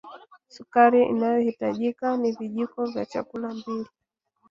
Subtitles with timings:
[0.53, 3.89] Sukari inayohitajika nivijiko vya chakula mbili